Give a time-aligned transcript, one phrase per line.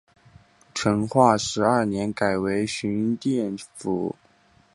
[0.73, 4.15] 成化十二年改为寻甸府。